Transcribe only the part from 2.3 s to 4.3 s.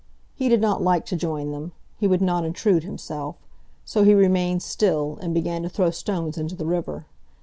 intrude himself. So he